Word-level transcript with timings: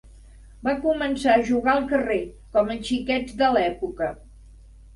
Va 0.67 0.71
començar 0.85 1.35
a 1.35 1.43
jugar 1.49 1.75
al 1.75 1.85
carrer, 1.93 2.19
com 2.57 2.73
els 2.77 2.89
xiquets 2.89 3.39
de 3.43 3.53
l'època. 3.59 4.13